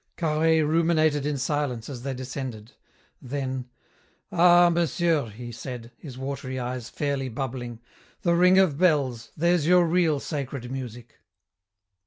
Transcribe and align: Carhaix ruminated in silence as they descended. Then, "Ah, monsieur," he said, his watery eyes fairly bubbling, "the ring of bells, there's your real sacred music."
Carhaix 0.17 0.65
ruminated 0.67 1.27
in 1.27 1.37
silence 1.37 1.87
as 1.87 2.01
they 2.01 2.15
descended. 2.15 2.71
Then, 3.21 3.69
"Ah, 4.31 4.71
monsieur," 4.71 5.27
he 5.29 5.51
said, 5.51 5.91
his 5.95 6.17
watery 6.17 6.59
eyes 6.59 6.89
fairly 6.89 7.29
bubbling, 7.29 7.79
"the 8.23 8.33
ring 8.33 8.57
of 8.57 8.79
bells, 8.79 9.29
there's 9.37 9.67
your 9.67 9.85
real 9.85 10.19
sacred 10.19 10.71
music." 10.71 11.19